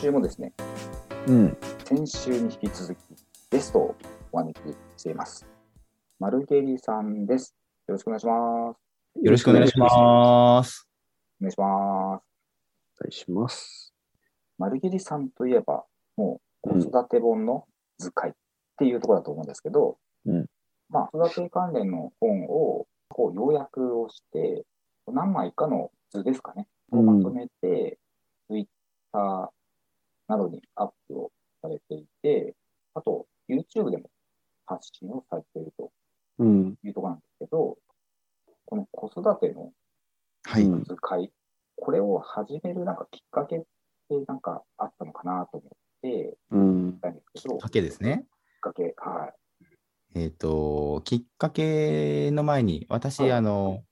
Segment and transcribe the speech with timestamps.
[0.00, 0.54] 週もですね、
[1.26, 1.56] うん。
[1.84, 2.98] 先週に引き続き
[3.50, 3.96] ゲストを
[4.32, 5.46] お招きしています。
[6.18, 7.54] マルゲリさんです。
[7.86, 9.22] よろしくお願いします。
[9.22, 10.88] よろしくお願いします。
[11.38, 12.24] お願いします。
[12.98, 13.92] お願いします。
[14.56, 15.84] マルゲリさんといえば、
[16.16, 17.66] もううん子育て本の
[17.98, 18.32] 図解っ
[18.78, 20.46] ていうところだと思うんですけど、うん
[20.88, 24.64] まあ、子育て関連の本をこう要約をして、
[25.06, 27.98] 何枚かの図ですかね、をまとめて、
[28.48, 29.50] Twitter
[30.30, 32.54] などにアップをされていて、
[32.94, 34.10] あと YouTube でも
[34.64, 35.90] 発信をされていると
[36.38, 36.78] うん。
[36.84, 37.76] いうところなんですけど、
[38.64, 39.72] この子育ての
[40.44, 40.62] はい。
[40.62, 41.30] うん図解、
[41.76, 43.66] これを始めるなんかきっかけって
[44.26, 46.98] なんかあったのかなと思って、うん。
[47.02, 48.24] たいんですけど、きっきっかけですね。
[48.60, 49.32] かけ、は
[50.14, 50.18] い。
[50.20, 53.82] えっ、と、きっかけの前に、私、はいあの、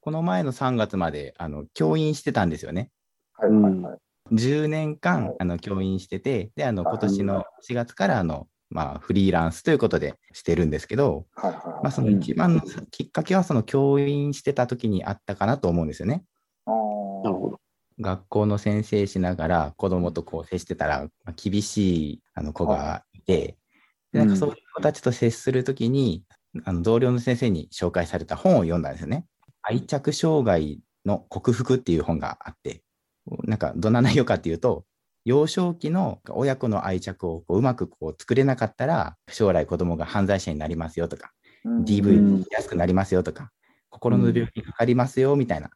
[0.00, 2.90] この前の3月まで、あの、教員してたんですよね。
[3.32, 3.98] はいはいはい。
[4.32, 11.82] 10年間、はいあの、教員してて、で、あの、はい今年の4月から、あの、まあ、フリーランスということでしてるんですけど、はいはいはい。
[11.82, 16.24] まあ、その一番のきっかけは、その教員してた時にあったかなと思うんですよね。
[16.66, 17.60] なるほど。
[17.98, 23.56] 学校の先生しながら子供とこう接してたら、まあ、厳しいあの子がいて、
[24.12, 26.24] でなんかそういう子たちと接するときに、
[26.64, 29.26] あの同僚の先生に紹介された本を読んだんですよね。
[29.62, 32.82] 愛着障害の克服っていう本があって、
[33.44, 34.84] なんかどんな内容かっていうと、
[35.24, 41.32] 幼少期の親子の愛着をこううまくこう作れなかったら、将来子供が犯罪者になりますよとか、
[41.64, 43.50] うん DV にしやすくなりますよとか、
[43.90, 45.70] 心の病気にかかりますよみたいな、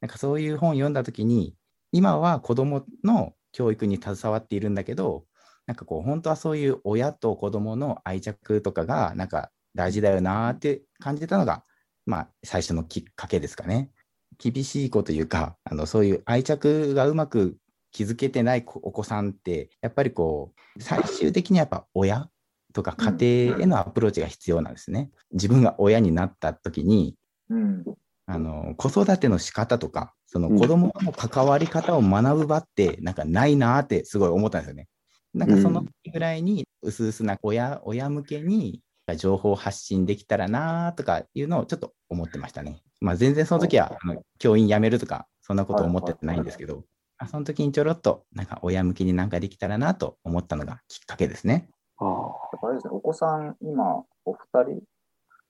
[0.00, 1.54] なんかそういう本を読んだときに、
[1.92, 5.24] 今は子供の教育に携わっているんだけど、
[5.66, 11.64] なんかこう、本当はそういう親と子供の愛着とかが、なんか大事だよなーって感じたのが、
[12.06, 13.90] まあ、最初のきっかけですかね。
[14.38, 17.56] 厳しい子というか、 あのそういう愛着がうまく
[17.92, 22.28] 築けてない子お子さんって、やっぱりこう、最終的にやっぱ親
[22.72, 25.10] とか家庭へのアプローチが必要なんですね。
[25.32, 27.16] 自分が親になった時に、
[27.48, 27.84] うん。
[28.26, 34.88] あの子育ての仕方とか、そのうん子供の関わり方を学ぶ場って、なんかないなーってすごい思ったんですよね。
[35.34, 38.80] なんかその時ぐらいに、うすうすな親親向けに
[39.16, 42.82] 情報発信できたらなーとかいうのをちょっと思ってましたね。
[43.04, 46.84] まあ、全然その時はあの教員辞めるとか、そんなこと思ってないんですけど、
[47.18, 51.68] あその時にちょろっとなんか親向けになんかできたらなと思ったのがきっかけですね。
[51.98, 52.08] ああ。
[52.08, 54.70] やっぱあれですね、お子さん、今、お二人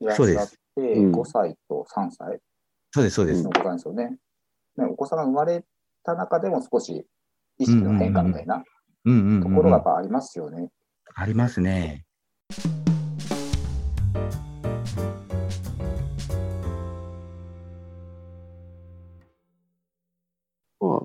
[0.00, 2.40] いらっそうでしゃって、うん5歳と3歳
[2.92, 3.52] そうです、そうですのお。
[3.52, 4.16] 子さんですよね。
[4.76, 5.64] ねお子さんが生まれ
[6.02, 7.06] た中でも少し
[7.58, 8.64] 意識の変化みたいなと
[9.48, 10.70] ころがやっぱありますよね。
[11.14, 12.04] ありますね。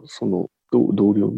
[0.09, 1.31] その、同同僚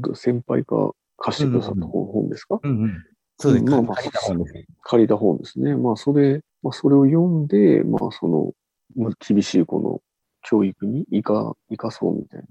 [0.00, 3.04] の先輩が貸してくださった本本ですか、うんうん、
[3.38, 3.64] そうです。
[3.64, 4.66] まあまあ借りた本ですね。
[4.82, 5.76] 借りた本ですね。
[5.76, 8.52] まあ、それ、まあ、それを読んで、まあ、その、
[8.96, 10.00] まあ厳しいこの
[10.42, 12.46] 教育に生か、生かそうみたいな。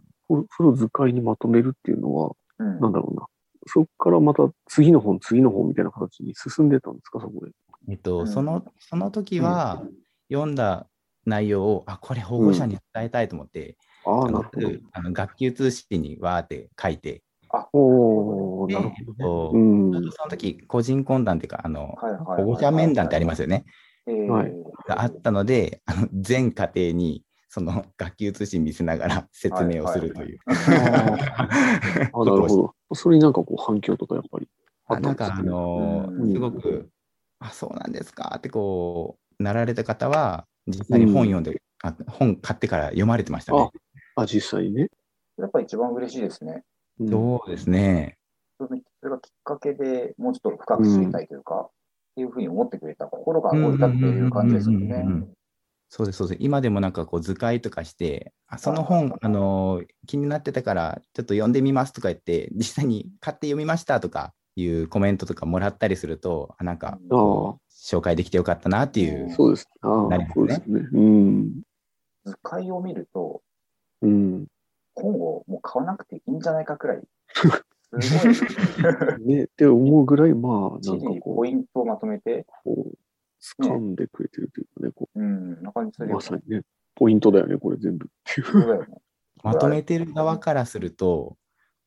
[0.56, 3.26] それを図解にまとめるっていうのは、うんなんだろうな。
[3.68, 7.52] そこからまた次の本、次の本みたいな形に進んでたんですか、そこで？
[7.90, 9.84] えっと、うんその、その時は、
[10.32, 10.88] 読んだ
[11.26, 14.70] 内容を、あ、これ保護者に伝えたいと思って、あなるほど。
[14.94, 17.22] あの学級通信にわーって書いて、
[17.74, 19.18] おおで、なるほどね。
[19.20, 21.96] えっとうんその時、個人懇談っていうか、あの、
[22.38, 23.66] 保護者面談ってありますよね。
[24.08, 24.52] えーはい
[24.88, 30.40] があったので、あの全家庭に、その学級通信見せながら説明をするという。
[30.48, 30.52] あ
[32.14, 32.76] あ、なるほど。
[32.94, 34.48] それになんかこう反響とかやっぱり
[34.88, 35.52] ああなんか、あったんですかね。
[35.52, 36.90] のすごく、
[37.40, 43.70] あ、そうなんですかってこう、なられた方は、実際に本読んで、あ本買ってから読まれてましたね。
[44.22, 44.88] あ、実際にね。
[45.38, 46.64] やっぱり一番嬉しいですね。
[47.00, 48.18] うんそうですね。
[48.60, 51.72] それがきっかけでもうちょっと深く知りたいというか、っ
[52.16, 55.28] ていうふうに思ってくれた心が動いたっていう感じですようんうんうんうんうねん。
[55.90, 56.38] そうです、そうです。
[56.42, 69.34] 今でもなんかこう図解とかして、あその本、あのー気になってたから、ちょっと読んでみますとか言って、実際に買って読みましたとかいうコメントとかもらったりすると、あなんか紹介できてよかったなっていう。
[69.34, 69.68] そうです
[70.10, 70.88] ねそうですね。
[70.94, 71.62] うん。
[72.26, 73.42] 図解を見ると、
[74.02, 74.48] うん。
[74.96, 77.02] 本をもう買わなくていいんじゃないかくらい、
[78.02, 82.98] すごい、ね、って思うぐらい、まあ、なんかこポイントをまとめて、う、こう、
[83.64, 85.22] 掴んでくれてるというかね、こう。
[85.22, 86.16] ん、な感じすう、るよ。
[86.18, 86.62] まさにね、
[86.96, 88.08] ポイントだよね、これ全部。
[88.08, 88.48] っていう。
[88.48, 88.88] そうだよね。
[89.44, 91.38] まとめてる側からすると、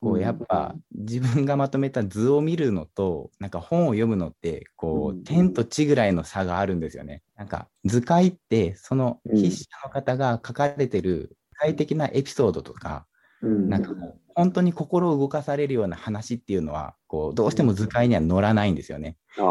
[0.00, 0.20] こううん。
[0.20, 7.22] やっぱ自分がまとめた図を見るのと、なんか本を読むのって、こう天と地ぐらいの差があるんですよね。
[7.36, 13.06] なんか図解って、そのうん筆者の方が書かれてる具体的なエピソードとか、
[13.42, 19.16] うんなんかこう本当に心を動かされるような話っていうのは、こうどうしても図解には乗らないんですよね。
[19.38, 19.42] あ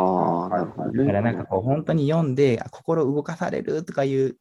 [0.45, 0.97] あ、なるほどね。
[0.99, 4.35] だからなんかこう本当に読んであ心動かされるとかいう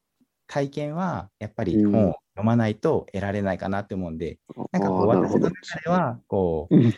[0.47, 4.39] 体験はやっぱり本を読まないと得られないかなって思うんで、
[4.71, 6.93] なんかこう私の中ではこううん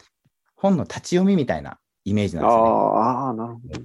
[0.56, 2.70] 本の立ち読みみたいなイメージなんあですよね。
[2.70, 3.80] あ、ああ、なるほど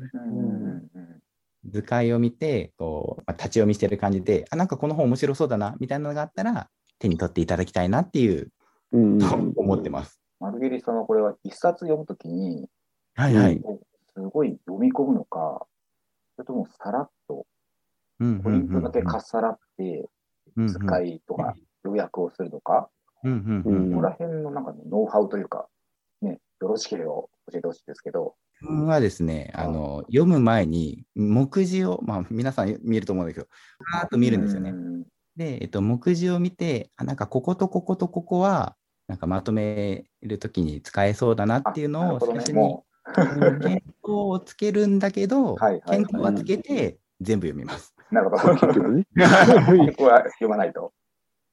[1.71, 6.69] 図解を見てこう、まあ、立ち読みしてる感じであなんかこの本面白そうだなみたいなのがあったら
[6.99, 8.51] 手に取っていただきたいなっていう
[8.93, 9.27] うんと
[9.57, 10.21] 思ってます。
[10.41, 12.67] マルゲリさんはこれは一冊読むときに、
[13.15, 13.61] はいはい。
[14.15, 15.67] すごい読み込むのか、
[16.37, 17.47] それともさらっと
[18.19, 20.09] うんポイントだけかっさらって、
[20.57, 22.89] 図解とか要約をするのか、
[23.23, 25.69] うんうんうんうんここら辺のなんかね、ノウハウというか、
[26.23, 28.35] ね、よろしければ教えてほしいですけど、
[28.67, 33.47] はですね、あの読む前に目次を、まあ、皆さん見ると思うんだけど、
[33.93, 34.71] パーッと見るんですよね。
[34.71, 34.75] う。
[34.75, 35.05] ん
[35.37, 38.77] で、えっと、目次を見て、あなんかこことこことここは、
[39.09, 42.85] なんかまとめるときに使えそうだなっていうのを最初にも
[43.15, 45.57] 検討をつけるんだけど、
[45.87, 47.95] 検討はつけて全部読みます。
[48.11, 48.43] うなるほど。
[48.53, 48.85] 結局
[50.05, 50.93] は読まないと。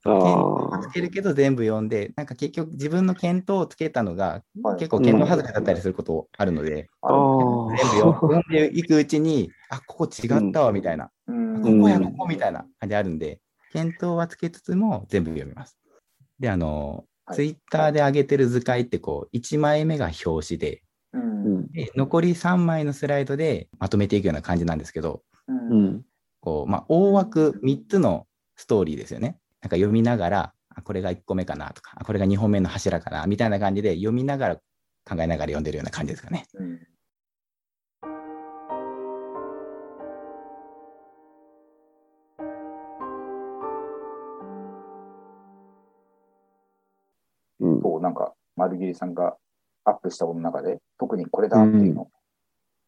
[0.03, 4.77] つけるけど全部読んで、なんか結局自分の検討をつけたのがはい。
[4.77, 7.75] 結構検討外れだったりすることあるので、あー。
[7.75, 11.61] 全部読んでいくうちに、あ、ここ違ったわみたいな、うん。
[11.61, 13.41] ここやうんここみたいな感じあるんで、
[13.71, 15.77] 検討はつけつつも全部読みます。
[16.39, 17.35] で、あの、はい。
[17.35, 20.83] ツイッターで上げてる図解ってこう、1枚目が表紙で、
[21.13, 21.21] うん。
[21.21, 21.71] うん。
[21.71, 25.69] で残り3枚のスライドでまとめていくような感じなんですけど、うん。
[25.69, 26.05] うん。
[26.39, 29.37] こう、まあ、大枠3つのストーリーですよね。
[29.61, 34.61] なんか読みながら、あこれが1個目かなとか、あこれが2本目の柱かなみたいな感じで読みながら考
[35.19, 36.45] えながら読んでるような感じですかね。
[36.53, 36.79] うん
[47.59, 47.81] うん。
[47.81, 49.35] そう、なんか、丸切さんが
[49.83, 52.09] アップしたものの中で、特にこれだっていうのを、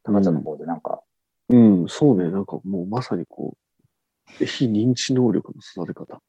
[0.04, 1.02] 高茶の方でなんか、
[1.50, 2.30] うん、そうね。
[2.30, 3.58] なんかもうまさにこ
[4.40, 6.22] う、非認知能力の育て方。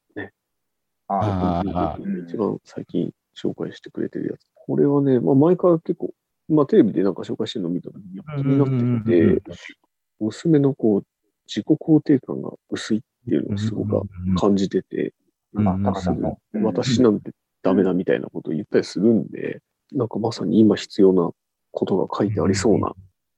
[1.11, 1.17] ね。
[1.19, 4.47] ああ一番最近紹介してくれてるやつ。
[4.55, 6.13] これはね、まあ前から結構、
[6.49, 9.57] まあテレビでなんか紹介してるのを見た時に気になってて、
[10.19, 11.05] 娘のこう、
[11.47, 15.15] 自己肯定感が薄いっていうのをすごく感じてて、
[15.55, 15.77] うんあ、
[16.63, 19.61] 私なんてダメだみたいなことを言ったりするんで、
[19.93, 21.31] なんかまさに今必要な
[21.73, 22.93] ことが書いてありそうな、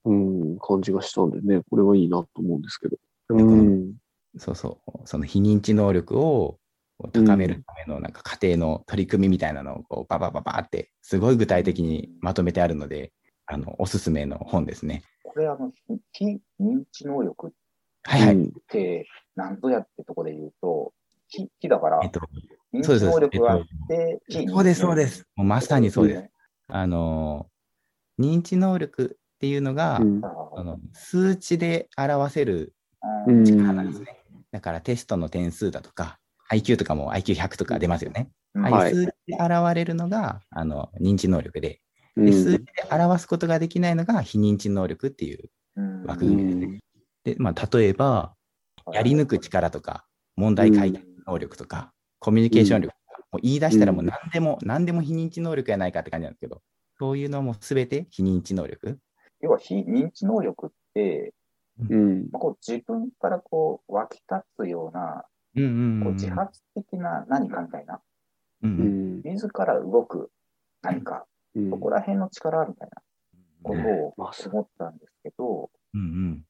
[0.04, 2.96] うん、感じがしたんでね、これはいいなと思うんですけど。
[3.30, 3.94] うん。
[4.36, 6.58] そうそう、その非認知能力を
[7.08, 13.12] 高めるためのなんか家庭の取り組みみたいなのをこうババババってすごい具体的にまとめてあるので、
[13.46, 15.02] あのおすすめの本ですね。
[15.22, 15.72] これ、あの、
[16.12, 17.50] 非認知能力っ
[18.68, 20.92] て何ぞやってとこで言うと、
[21.28, 22.20] 非非だからえっ、と、
[22.72, 25.26] 認知そうです能力があって、非認知そうです、そうです。
[25.36, 26.20] もうまさにそうです。
[26.22, 26.30] ね。
[26.68, 27.46] あの、
[28.20, 32.74] 認知能力っていうのが、うんああの数値で表せる
[33.26, 34.22] 力なんですね。
[34.50, 36.18] だからテストの点数だとか、
[36.50, 38.30] IQ とかも IQ100 とか出ますよね。
[38.54, 41.80] はい数値で現れるのがあの認知能力で、
[42.16, 46.82] うんで数値で表すことができないのが非認知能力っていううん枠組みですね。
[47.24, 48.34] で、まあ、例えば、
[48.92, 50.04] やり抜く力とか、
[50.36, 56.60] 問題解決能力とか、コミュニケーション力とか、もう言い出したらもう何でも、何でも非認知能力やないかって感じなんですけど、
[56.98, 58.98] そういうのもすべて非認知能力？
[59.40, 61.32] 要は非認知能力って、
[61.88, 62.28] うん。
[62.30, 65.24] まあ、こう自分からこう湧き立つような、
[65.56, 66.04] うんうんうん。
[66.04, 68.00] こう自発的な何かみたいな、
[68.62, 69.22] うん。
[69.24, 70.30] 自ら動く
[70.82, 71.70] 何か、うん。
[71.70, 73.02] そこら辺の力みたいな
[73.62, 76.44] ことをまあそう思ったんですけど、うんうん。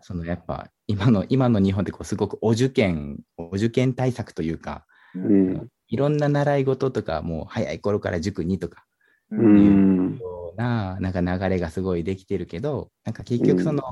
[0.00, 4.84] そのやっぱ今の今の日本ってこうすごくお受験お受験対策というか、
[5.14, 5.68] うん。
[5.88, 8.84] いろんな習い事とかもう早い頃から塾にとか
[9.30, 10.18] うう。
[10.18, 13.82] ようななんか流れがすごいできてるけどなんか結局その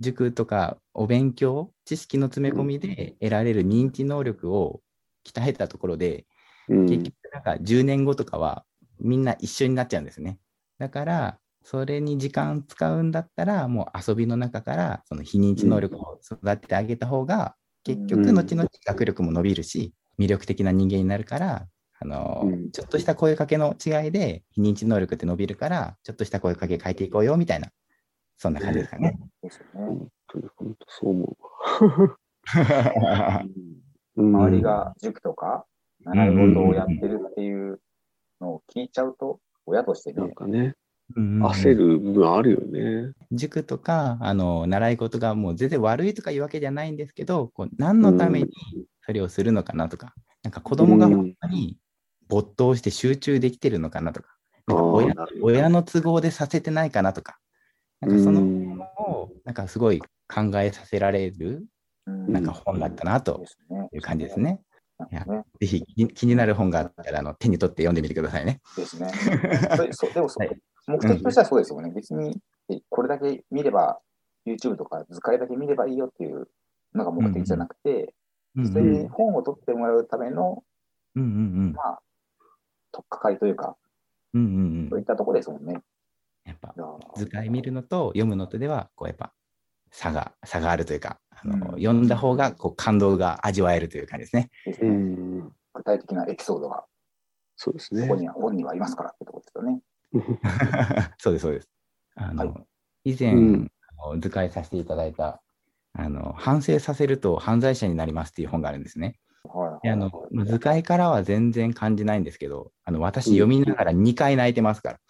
[0.00, 4.80] 塾とかお勉強知識の詰め込みで得られる認知能力を
[5.24, 6.26] 鍛えたところで
[6.68, 6.86] うん。
[6.86, 8.64] 結局なんか10年後とかは
[9.00, 10.38] みんな一緒になっちゃうんですね。
[10.78, 18.34] だからそれに時間使うんだったらもう遊びの中からその非認知能力を育ててあげた方が結局うん。
[18.34, 21.66] 後々学力も伸びるし魅力的な人間になるから
[22.00, 22.70] あの、うん。
[22.70, 27.70] ちょっとした声かけの違いで非認知能力って伸びるからちょっとした声かけ変えていこうよみたいな
[28.36, 29.18] そんな感じですかね。
[29.42, 29.86] ですよね。
[29.86, 31.36] 本当に本当そう思う
[34.20, 35.64] 周りが塾とか
[36.00, 37.80] 習い事をやってるっていう
[38.40, 40.74] のを聞いちゃうと、親としてね、なんかね、
[41.16, 43.12] 焦る部分あるよね。
[43.32, 48.50] 塾とかあの習い事がもう全然悪いとかいうわけじゃないんですけどこう何のために
[49.02, 51.78] それをするのかなとか、なんか子供が本当に
[52.28, 54.28] 没頭して集中できてるのかなとか、
[54.66, 57.38] か親親の都合でさせてないかなとか、
[58.00, 61.64] なんかそのうんものをなんかすごい考えさせられる
[62.06, 63.42] うんなんか本だったなと。
[63.92, 64.60] いう感じですね。
[65.60, 68.60] ぜひ気気になる本があったらあの手に取って読んでみてくださいね。
[68.76, 69.10] ですね。
[69.92, 71.90] そでもそう、はい目的としてはそうですよね。
[71.90, 72.36] 別に、
[72.68, 74.00] えこれだけ見れば、
[74.46, 76.48] YouTube とか図解だけ見ればいいよっていう
[76.94, 78.08] のが目的じゃなくて、うん
[78.56, 80.62] 実際に本を取ってもらうための、
[81.16, 81.98] うんうんまあ、
[82.92, 83.76] 取っかかりというか、
[84.32, 85.80] うんうんうんそういったところですもんね。
[86.62, 86.74] やっぱ
[87.16, 89.32] 図解見るのと読むのとではこうやっぱ
[89.90, 94.50] 差が差があるというか、あのうん読んだ方がこう感動が味わえるという感じですね。
[94.80, 95.52] うん。
[95.74, 96.84] 具体的なエピソードが
[97.56, 98.16] そうですねそこ。
[98.16, 99.82] には本にはありますからってところですよね。
[101.18, 101.70] そうですそうです。
[102.16, 102.66] あの、はい
[103.06, 105.42] 以前、うんあの図解させていただいた
[105.92, 109.18] あの反省させると犯罪者になりますっていう本があるんですね。
[109.44, 110.10] はいであの
[110.46, 115.00] 図解からは全然感じないんですけど、あの私うん読みながら2回泣いてますから。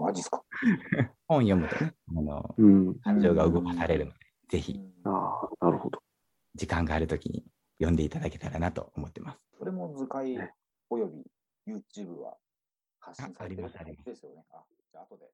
[0.00, 0.42] マジっすか。
[1.28, 2.94] 本読むとね、あのうん。
[3.00, 6.02] 感情が動かされるので、ぜひああ、なるほど。
[6.54, 7.44] 時間があるときに
[7.78, 9.38] 読んでいただけたらなと思ってます。
[9.58, 10.36] それも図解
[10.90, 11.24] および
[11.66, 12.36] YouTube は
[13.00, 14.44] 発信されてるあありますありますですよね。
[14.50, 14.62] あ、
[14.92, 15.30] じゃあ後で。